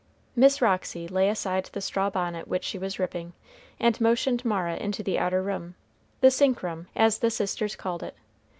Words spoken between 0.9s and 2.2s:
laid aside the straw